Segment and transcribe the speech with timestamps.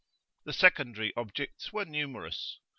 [0.45, 2.57] The secondary objects were numerous.